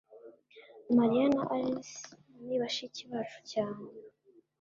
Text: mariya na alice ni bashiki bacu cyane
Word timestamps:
mariya 0.97 1.25
na 1.35 1.43
alice 1.55 1.97
ni 2.45 2.55
bashiki 2.61 3.01
bacu 3.11 3.39
cyane 3.51 3.83